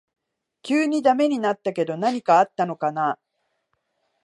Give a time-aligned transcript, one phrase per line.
[0.63, 3.19] 急にダメになったけど何かあったのかな